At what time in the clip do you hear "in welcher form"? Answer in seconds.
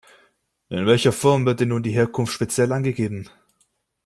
0.69-1.45